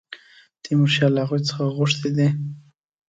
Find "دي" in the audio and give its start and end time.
2.17-2.27